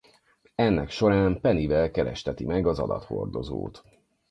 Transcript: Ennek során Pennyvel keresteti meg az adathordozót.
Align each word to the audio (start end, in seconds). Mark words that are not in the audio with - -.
Ennek 0.55 0.89
során 0.89 1.41
Pennyvel 1.41 1.91
keresteti 1.91 2.45
meg 2.45 2.67
az 2.67 2.79
adathordozót. 2.79 3.83